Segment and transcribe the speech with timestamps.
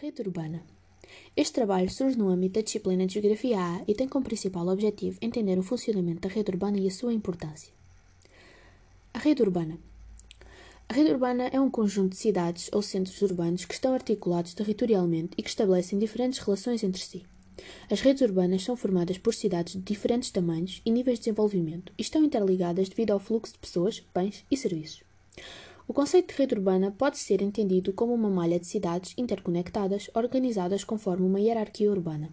[0.00, 0.62] rede urbana.
[1.36, 5.18] Este trabalho surge no âmbito da disciplina de Geografia A e tem como principal objetivo
[5.20, 7.72] entender o funcionamento da rede urbana e a sua importância.
[9.12, 9.78] A rede urbana.
[10.88, 15.32] A rede urbana é um conjunto de cidades ou centros urbanos que estão articulados territorialmente
[15.36, 17.24] e que estabelecem diferentes relações entre si.
[17.90, 22.02] As redes urbanas são formadas por cidades de diferentes tamanhos e níveis de desenvolvimento e
[22.02, 25.02] estão interligadas devido ao fluxo de pessoas, bens e serviços.
[25.88, 30.84] O conceito de rede urbana pode ser entendido como uma malha de cidades interconectadas, organizadas
[30.84, 32.28] conforme uma hierarquia urbana.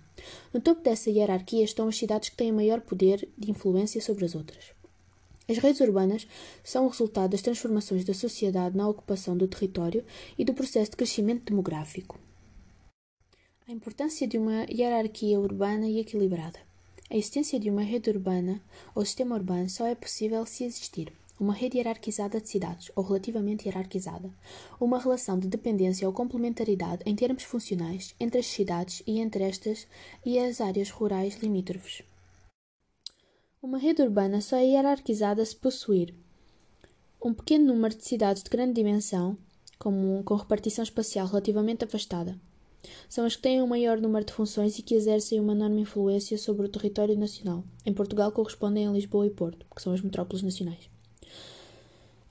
[0.54, 4.36] No topo dessa hierarquia estão as cidades que têm maior poder de influência sobre as
[4.36, 4.73] outras.
[5.48, 6.27] As redes urbanas
[6.66, 10.04] são o resultado das transformações da sociedade na ocupação do território
[10.38, 12.20] e do processo de crescimento demográfico.
[13.66, 16.60] A importância de uma hierarquia urbana e equilibrada.
[17.10, 18.62] A existência de uma rede urbana
[18.94, 23.66] ou sistema urbano só é possível se existir uma rede hierarquizada de cidades, ou relativamente
[23.66, 24.34] hierarquizada,
[24.80, 29.88] uma relação de dependência ou complementaridade em termos funcionais entre as cidades e entre estas
[30.26, 32.04] e as áreas rurais limítrofes.
[33.62, 36.14] Uma rede urbana só é hierarquizada se possuir
[37.24, 39.36] um pequeno número de cidades de grande dimensão,
[39.80, 42.40] com, com repartição espacial relativamente afastada.
[43.10, 45.82] São as que têm o um maior número de funções e que exercem uma enorme
[45.82, 47.64] influência sobre o território nacional.
[47.84, 50.95] Em Portugal correspondem a Lisboa e Porto, que são as metrópoles nacionais.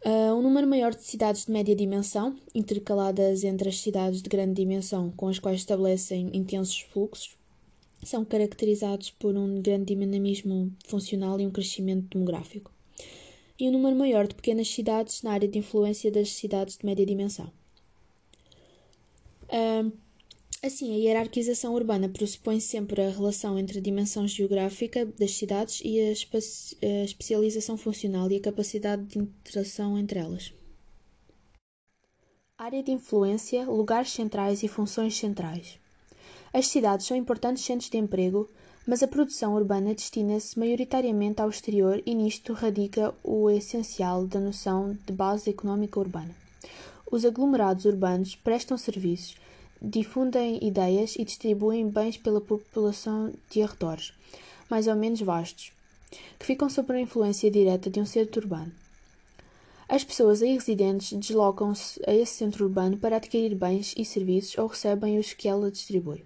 [0.05, 4.52] Uh, um número maior de cidades de média dimensão, intercaladas entre as cidades de grande
[4.52, 7.38] dimensão com as quais estabelecem intensos fluxos,
[8.02, 12.70] são caracterizados por um grande dinamismo funcional e um crescimento demográfico.
[13.58, 17.06] E um número maior de pequenas cidades na área de influência das cidades de média
[17.06, 17.50] dimensão.
[19.44, 19.91] Uh,
[20.64, 26.00] Assim, a hierarquização urbana pressupõe sempre a relação entre a dimensão geográfica das cidades e
[26.00, 26.38] a, espe
[26.82, 30.54] a especialização funcional e a capacidade de interação entre elas.
[32.56, 35.78] Área de influência, lugares centrais e funções centrais.
[36.50, 38.48] As cidades são importantes centros de emprego,
[38.86, 44.96] mas a produção urbana destina-se maioritariamente ao exterior e nisto radica o essencial da noção
[45.06, 46.34] de base económica urbana.
[47.12, 49.43] Os aglomerados urbanos prestam serviços
[49.84, 54.14] difundem ideias e distribuem bens pela população de arredores,
[54.70, 55.72] mais ou menos vastos,
[56.39, 58.72] que ficam sob a influência direta de um centro urbano.
[59.86, 64.67] As pessoas aí residentes deslocam-se a esse centro urbano para adquirir bens e serviços ou
[64.67, 66.24] recebem os que ela distribui.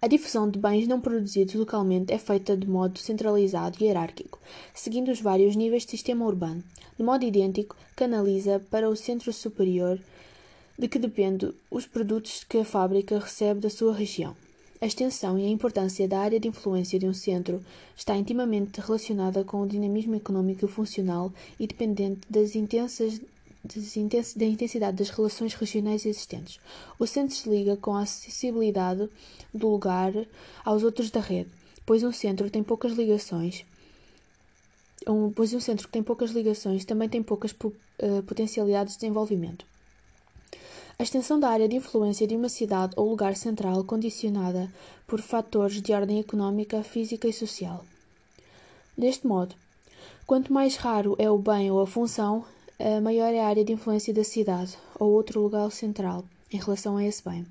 [0.00, 4.38] A difusão de bens não produzidos localmente é feita de modo centralizado e hierárquico,
[4.72, 6.62] seguindo os vários níveis de sistema urbano.
[6.96, 9.98] De modo idêntico, canaliza para o centro superior
[10.78, 14.36] de que depende os produtos que a fábrica recebe da sua região.
[14.80, 17.64] A extensão e a importância da área de influência de um centro
[17.96, 23.20] está intimamente relacionada com o dinamismo económico e funcional e dependente das intensas
[24.36, 26.60] da intensidade das relações regionais existentes.
[26.98, 29.08] O centro se liga com a acessibilidade
[29.54, 30.12] do lugar
[30.62, 31.48] aos outros da rede,
[31.86, 33.64] pois um centro tem poucas ligações.
[35.06, 39.64] Um, pois um centro que tem poucas ligações também tem poucas uh, potencialidades de desenvolvimento.
[40.96, 44.72] A extensão da área de influência de uma cidade ou lugar central condicionada
[45.08, 47.84] por fatores de ordem económica, física e social.
[48.96, 49.56] Deste modo,
[50.24, 52.44] quanto mais raro é o bem ou a função,
[53.02, 57.04] maior é a área de influência da cidade ou outro lugar central em relação a
[57.04, 57.44] esse bem.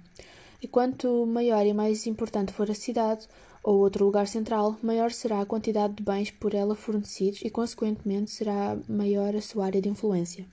[0.62, 3.28] E quanto maior e mais importante for a cidade
[3.62, 8.31] ou outro lugar central, maior será a quantidade de bens por ela fornecidos e, consequentemente,
[8.31, 10.46] será maior a sua área de influência.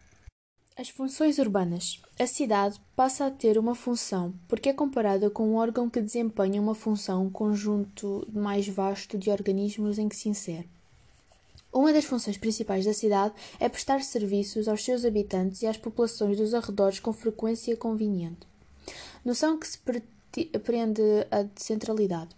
[0.76, 2.00] As funções urbanas.
[2.18, 6.62] A cidade passa a ter uma função porque é comparada com um órgão que desempenha
[6.62, 10.68] uma função conjunto mais vasto de organismos em que se insere.
[11.72, 16.38] Uma das funções principais da cidade é prestar serviços aos seus habitantes e às populações
[16.38, 18.46] dos arredores com frequência conveniente.
[19.24, 22.30] Noção que se prende a centralidade.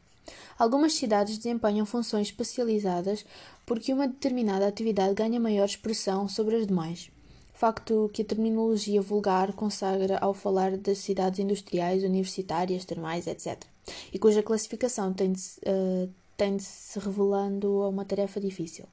[0.58, 3.24] Algumas cidades desempenham funções especializadas
[3.64, 7.11] porque uma determinada atividade ganha maior expressão sobre as demais
[7.62, 13.56] facto que a terminologia vulgar consagra ao falar das cidades industriais, universitárias, termais, etc.,
[14.12, 18.84] e cuja classificação tem de, uh, tem de se revelando uma tarefa difícil.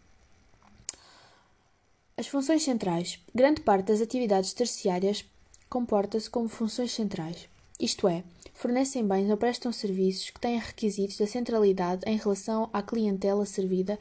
[2.16, 3.20] As funções centrais.
[3.34, 5.26] Grande parte das atividades terciárias
[5.68, 7.50] comporta-se como funções centrais,
[7.80, 8.24] isto é,
[8.54, 13.98] fornecem bens ou prestam serviços que têm requisitos da centralidade em relação à clientela servida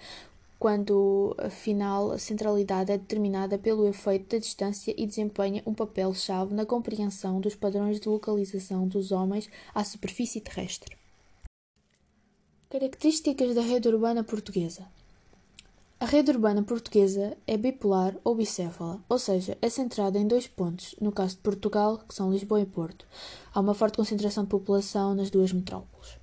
[0.58, 6.66] quando afinal a centralidade é determinada pelo efeito da distância e desempenha um papel-chave na
[6.66, 10.96] compreensão dos padrões de localização dos homens à superfície terrestre.
[12.68, 14.84] Características da rede urbana portuguesa:
[16.00, 20.94] A rede urbana portuguesa é bipolar ou bicéfala, ou seja, é centrada em dois pontos,
[21.00, 23.06] no caso de Portugal, que são Lisboa e Porto.
[23.54, 26.17] Há uma forte concentração de população nas duas metrópoles.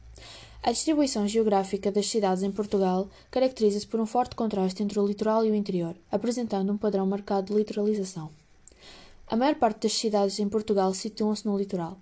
[0.68, 5.46] A distribuição geográfica das cidades em Portugal caracteriza-se por um forte contraste entre o litoral
[5.46, 8.32] e o interior, apresentando um padrão marcado de litoralização.
[9.28, 12.00] A maior parte das cidades em Portugal situam-se no litoral.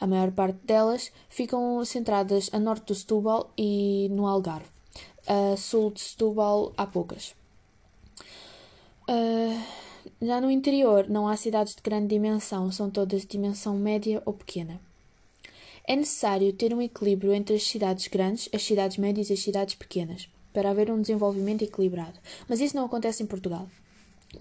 [0.00, 4.78] A maior parte delas ficam centradas a norte do Setúbal e no Algarve
[5.28, 7.34] a sul de Setúbal há poucas.
[9.06, 9.62] Uh,
[10.22, 14.32] já no interior não há cidades de grande dimensão, são todas de dimensão média ou
[14.32, 14.80] pequena.
[15.88, 19.74] É necessário ter um equilíbrio entre as cidades grandes, as cidades médias e as cidades
[19.74, 22.20] pequenas, para haver um desenvolvimento equilibrado.
[22.46, 23.66] Mas isso não acontece em Portugal.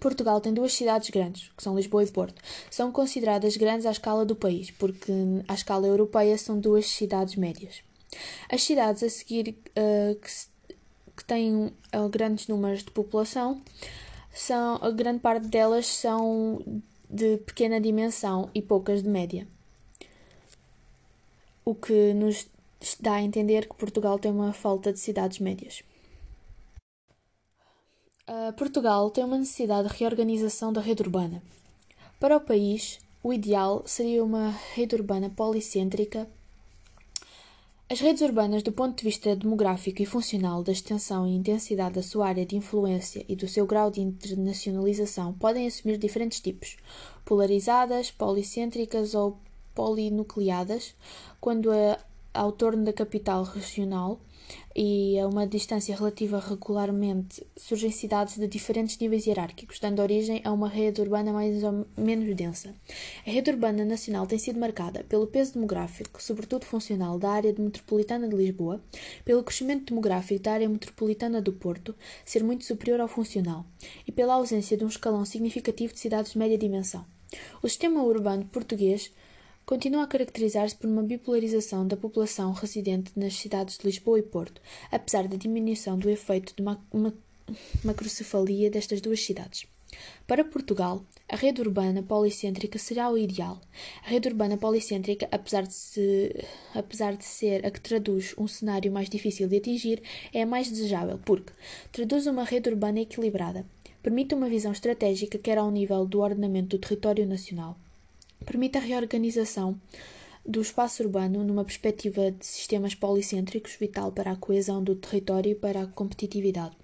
[0.02, 2.42] Portugal tem duas cidades grandes, que são Lisboa e Porto.
[2.70, 5.14] São consideradas grandes à escala do país, porque
[5.48, 7.82] à escala europeia são duas cidades médias.
[8.52, 10.30] As cidades a seguir uh, que
[11.18, 13.60] que têm uh, grandes números de população,
[14.32, 16.64] são, a grande parte delas são
[17.10, 19.48] de pequena dimensão e poucas de média.
[21.70, 22.48] O que nos
[22.98, 25.84] dá a entender que Portugal tem uma falta de cidades médias.
[28.26, 31.44] Uh, Portugal tem uma necessidade de reorganização da rede urbana.
[32.22, 36.26] Para o país, o ideal seria uma rede urbana policêntrica
[37.90, 42.04] as redes urbanas, do ponto de vista demográfico e funcional da extensão e intensidade da
[42.04, 46.76] sua área de influência e do seu grau de internacionalização, podem assumir diferentes tipos:
[47.24, 49.40] polarizadas, policêntricas ou
[49.78, 50.96] polinucleadas,
[51.40, 52.00] quando a,
[52.34, 54.20] ao torno da capital regional
[54.76, 60.52] e a uma distância relativa regularmente surgem cidades de diferentes níveis hierárquicos, dando origem a
[60.52, 62.74] uma rede urbana mais ou menos densa.
[63.26, 68.28] A rede urbana nacional tem sido marcada pelo peso demográfico, sobretudo funcional, da área metropolitana
[68.28, 68.82] de Lisboa,
[69.24, 71.94] pelo crescimento demográfico da área metropolitana do Porto
[72.26, 73.64] ser muito superior ao funcional,
[74.08, 77.06] e pela ausência de um escalão significativo de cidades de média dimensão.
[77.62, 79.12] O sistema urbano português
[79.68, 84.62] continua a caracterizar-se por uma bipolarização da população residente nas cidades de Lisboa e Porto,
[84.90, 87.14] apesar da diminuição do efeito de ma ma
[87.84, 89.68] macrocefalia destas duas cidades.
[90.26, 93.60] Para Portugal, a rede urbana policêntrica será o ideal.
[94.06, 96.34] A rede urbana policêntrica, apesar de, se,
[96.74, 100.02] apesar de ser a que traduz um cenário mais difícil de atingir,
[100.34, 101.52] é a mais desejável, porque
[101.92, 103.66] traduz uma rede urbana equilibrada,
[104.02, 107.78] permite uma visão estratégica quer ao nível do ordenamento do território nacional,
[108.48, 109.78] Permite a reorganização
[110.46, 115.56] do espaço urbano numa perspectiva de sistemas policêntricos, vital para a coesão do território e
[115.56, 116.78] para a competitividade.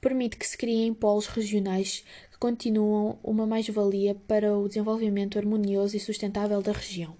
[0.00, 2.02] Permite que se criem polos regionais
[2.32, 7.14] que continuam uma mais-valia para o desenvolvimento harmonioso e sustentável da região.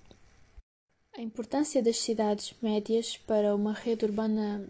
[1.15, 4.67] A importância das cidades médias para uma rede urbana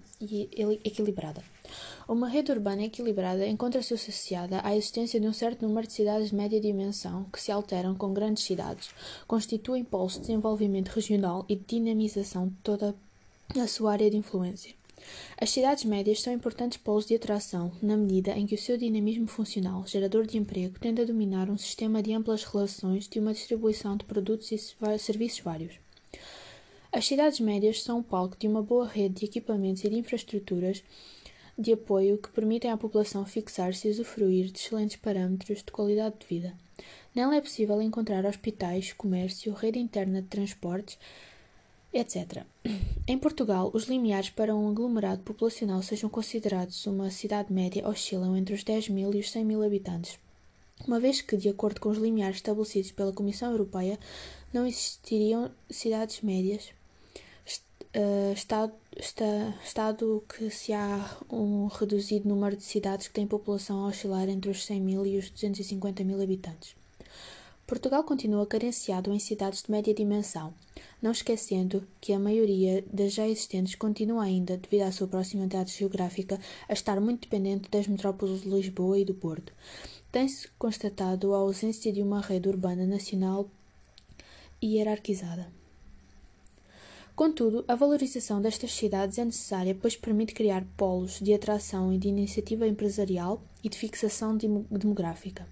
[0.85, 1.45] equilibrada.
[2.09, 6.35] Uma rede urbana equilibrada encontra-se associada à existência de um certo número de cidades de
[6.35, 8.91] média dimensão que se alteram com grandes cidades,
[9.27, 12.95] constituem polos de desenvolvimento regional e de dinamização de toda
[13.61, 14.75] a sua área de influência.
[15.39, 19.27] As cidades médias são importantes polos de atração, na medida em que o seu dinamismo
[19.27, 23.97] funcional, gerador de emprego, tende a dominar um sistema de amplas relações de uma distribuição
[23.97, 24.59] de produtos e
[24.99, 25.75] serviços vários.
[26.91, 30.83] As cidades médias são o palco de uma boa rede de equipamentos e de infraestruturas
[31.59, 36.27] de apoio que permitem à população fixar-se e usufruir de excelentes parâmetros de qualidade de
[36.27, 36.55] vida.
[37.15, 40.99] Nela é possível encontrar hospitais, comércio, rede interna de transportes,
[41.93, 42.45] etc.
[43.09, 48.55] Em Portugal, os limiares para um aglomerado populacional sejam considerados uma cidade média oscilam entre
[48.55, 50.19] os 10 mil e os 100 mil habitantes,
[50.87, 53.99] uma vez que, de acordo com os limiares estabelecidos pela Comissão Europeia,
[54.53, 56.71] não existiriam cidades médias
[57.97, 63.85] uh, estado, está, estado que se há um reduzido número de cidades que têm população
[63.85, 66.77] a oscilar entre os 100 mil e os 250 mil habitantes.
[67.67, 70.55] Portugal continua carenciado em cidades de média dimensão,
[71.03, 76.39] não esquecendo que a maioria das já existentes continua ainda, devido à sua proximidade geográfica,
[76.69, 79.53] a estar muito dependente das metrópoles de Lisboa e do Porto.
[80.13, 83.51] Tem-se constatado a ausência de uma rede urbana nacional
[84.63, 85.56] hierarquizada.
[87.17, 92.09] Contudo, a valorização destas cidades é necessária pois permite criar polos de atração e de
[92.09, 95.49] iniciativa empresarial e de fixação demográfica.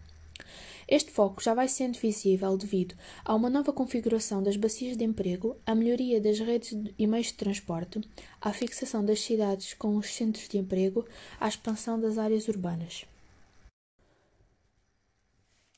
[0.87, 2.95] Este foco já vai sendo visível devido
[3.25, 7.35] a uma nova configuração das bacias de emprego, à melhoria das redes e meios de
[7.35, 7.99] transporte,
[8.43, 11.07] à fixação das cidades com os centros de emprego,
[11.41, 13.07] à expansão das áreas urbanas.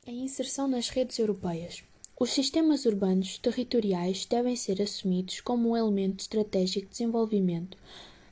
[0.05, 1.85] A inserção nas redes europeias.
[2.19, 7.77] Os sistemas urbanos territoriais devem ser assumidos como um elemento estratégico de desenvolvimento,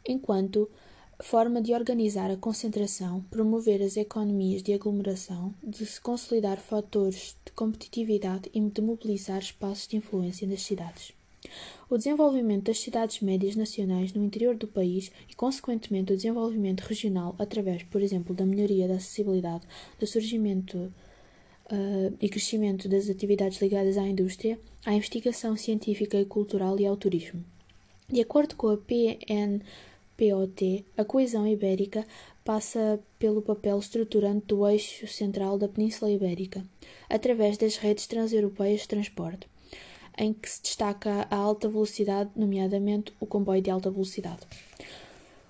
[0.08, 0.70] enquanto
[1.20, 7.52] forma de organizar a concentração, promover as economias de aglomeração, de se consolidar fatores de
[7.52, 11.12] competitividade e de mobilizar espaços de influência nas cidades.
[11.90, 17.36] O desenvolvimento das cidades médias nacionais no interior do país e, consequentemente, o desenvolvimento regional
[17.38, 19.66] através, por exemplo, da melhoria da acessibilidade,
[20.00, 20.90] do surgimento
[21.70, 26.96] uh, e crescimento das atividades ligadas à indústria, à investigação científica e cultural e ao
[26.96, 27.44] turismo.
[28.08, 29.60] De acordo com a PN
[30.16, 32.06] POT, a coesão ibérica
[32.44, 36.64] passa pelo papel estruturante do eixo central da Península Ibérica,
[37.08, 39.48] através das redes transeuropeias de transporte,
[40.16, 44.46] em que se destaca a alta velocidade, nomeadamente o comboio de alta velocidade.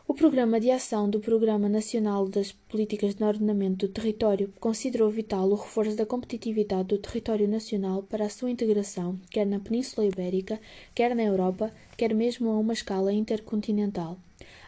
[0.06, 5.48] O Programa de Ação do Programa Nacional das Políticas de Ordenamento do Território considerou vital
[5.48, 10.60] o reforço da competitividade do território nacional para a sua integração, quer na Península Ibérica,
[10.94, 14.18] quer na Europa, quer mesmo a uma escala intercontinental.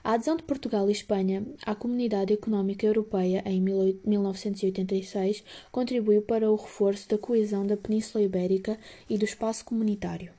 [0.02, 6.56] A adesão de Portugal e Espanha à Comunidade Económica Europeia em 1986 contribuiu para o
[6.56, 8.78] reforço da coesão da Península Ibérica
[9.08, 10.35] e do espaço comunitário.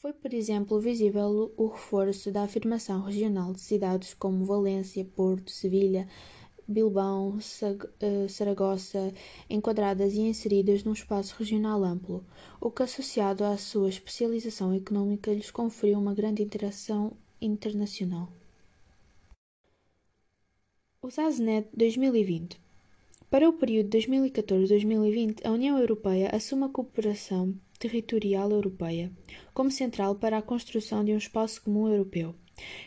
[0.00, 6.08] Foi, por exemplo, visível o reforço da afirmação regional de cidades como Valência, Porto, Sevilha,
[6.66, 7.36] Bilbao,
[8.00, 9.12] eh, Saragossa,
[9.50, 12.24] enquadradas e inseridas num espaço regional amplo,
[12.58, 18.32] o que, associado à sua especialização económica, lhes conferiu uma grande interação internacional.
[21.02, 22.58] O SASNET 2020
[23.28, 29.10] Para o período 2014-2020, a União Europeia assume a cooperação territorial europeia,
[29.54, 32.34] como central para a construção de um espaço comum europeu,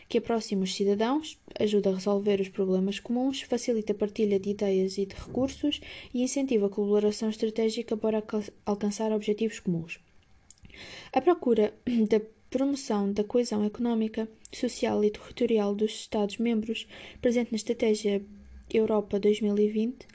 [0.08, 4.96] que aproxima os cidadãos, ajuda a resolver os problemas comuns, facilita a partilha de ideias
[4.96, 5.80] e de recursos
[6.14, 8.22] e incentiva a colaboração estratégica para
[8.64, 9.98] alcançar objetivos comuns.
[11.12, 11.74] A procura
[12.08, 16.86] da promoção da coesão económica, social e territorial dos Estados-membros,
[17.20, 18.24] presente na Estratégia
[18.72, 20.06] Europa 2020,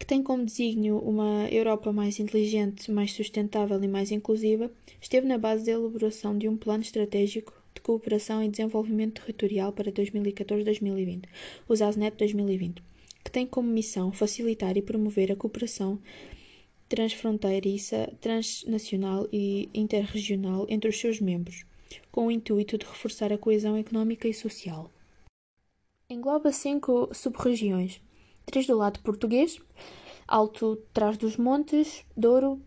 [0.00, 5.36] que tem como desígnio uma Europa mais inteligente, mais sustentável e mais inclusiva, esteve na
[5.36, 11.24] base da elaboração de um plano estratégico de cooperação e desenvolvimento territorial para 2014-2020,
[11.68, 12.82] o ZASNET 2020,
[13.22, 16.00] que tem como missão facilitar e promover a cooperação
[16.88, 21.66] transfronteiriça, transnacional e interregional entre os seus membros,
[22.10, 24.90] com o intuito de reforçar a coesão económica e social.
[26.08, 28.00] Engloba cinco sub-regiões,
[28.50, 29.58] três do lado português,
[30.26, 32.60] Alto Trás dos Montes, Douro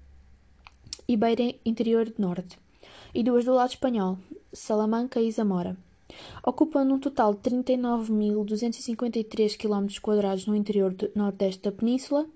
[1.07, 2.57] e Beira Interior Norte,
[3.13, 4.17] e duas do lado espanhol,
[4.51, 5.77] Salamanca e Zamora.
[6.45, 9.87] Ocupando um total de 39.253 km
[10.47, 12.27] no interior do nordeste da península,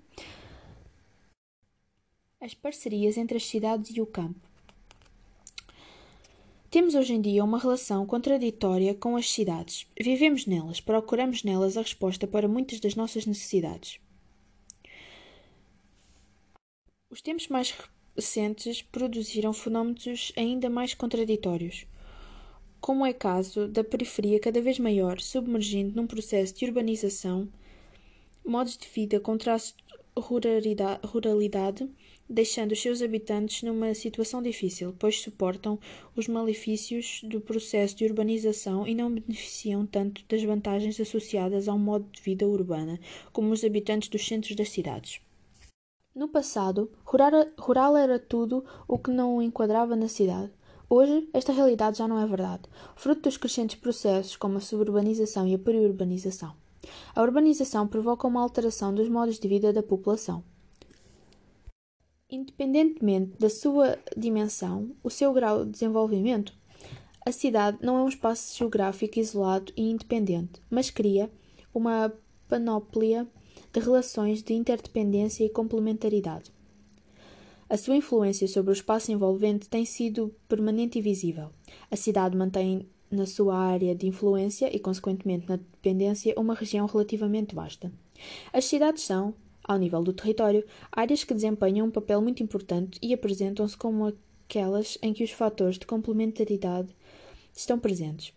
[2.41, 4.56] as parcerias entre as cidades e o campo.
[6.69, 9.87] Temos hoje em dia uma relação contraditória com as cidades.
[9.97, 14.01] Vivemos nelas, procuramos nelas a resposta para muitas das nossas necessidades.
[17.09, 17.73] Os tempos mais
[18.13, 21.87] recentes produziram fenómenos ainda mais contraditórios,
[22.81, 27.47] como é caso da periferia cada vez maior, submergindo num processo de urbanização,
[28.45, 29.83] modos de vida com traços de
[30.19, 31.89] ruralidade
[32.29, 35.79] deixando os seus habitantes numa situação difícil, pois suportam
[36.15, 42.05] os malefícios do processo de urbanização e não beneficiam tanto das vantagens associadas ao modo
[42.11, 42.99] de vida urbana
[43.31, 45.21] como os habitantes dos centros das cidades.
[46.13, 50.51] No passado, rural era tudo o que não o enquadrava na cidade.
[50.89, 52.63] Hoje, esta realidade já não é verdade,
[52.95, 56.55] fruto dos crescentes processos como a suburbanização e a periurbanização.
[57.13, 60.43] A urbanização provoca uma alteração dos modos de vida da população.
[62.29, 66.53] Independentemente da sua dimensão, o seu grau de desenvolvimento,
[67.25, 71.31] a cidade não é um espaço geográfico isolado e independente, mas cria
[71.73, 72.11] uma
[72.49, 73.25] panóplia
[73.71, 76.51] de relações de interdependência e complementaridade.
[77.69, 81.49] A sua influência sobre o espaço envolvente tem sido permanente e visível.
[81.89, 87.55] A cidade mantém na sua área de influência e, consequentemente, na dependência, uma região relativamente
[87.55, 87.91] vasta.
[88.51, 89.33] As cidades são,
[89.67, 94.13] ao nível do território, áreas que desempenham um papel muito importante e apresentam-se como
[94.47, 96.95] aquelas em que os fatores de complementaridade
[97.53, 98.33] estão presentes.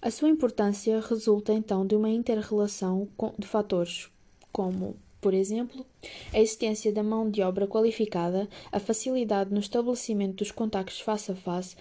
[0.00, 4.10] A sua importância resulta então de uma inter-relação de fatores
[4.52, 5.86] como, por exemplo,
[6.32, 11.34] a existência da mão de obra qualificada, a facilidade no estabelecimento dos contactos face a
[11.34, 11.76] face,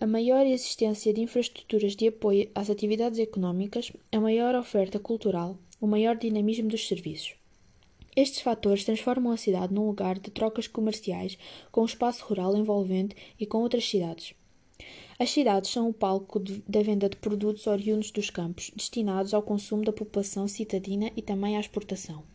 [0.00, 5.86] a maior existência de infraestruturas de apoio às atividades económicas, a maior oferta cultural, o
[5.86, 7.39] maior dinamismo dos serviços.
[8.16, 11.38] Estes fatores transformam a cidade num lugar de trocas comerciais
[11.70, 14.34] com o espaço rural envolvente e com outras cidades.
[15.18, 19.84] As cidades são o palco da venda de produtos oriundos dos campos, destinados ao consumo
[19.84, 22.30] da população citadina e também à exportação.